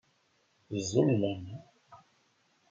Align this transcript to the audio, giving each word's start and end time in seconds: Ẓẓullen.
Ẓẓullen. 0.81 1.45